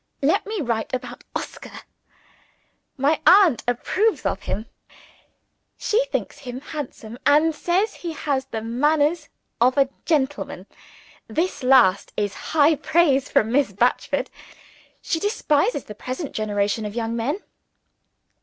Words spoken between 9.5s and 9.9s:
of a